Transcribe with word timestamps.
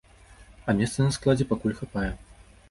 А 0.69 0.73
месца 0.79 1.05
на 1.09 1.17
складзе 1.17 1.47
пакуль 1.53 1.77
хапае. 1.83 2.09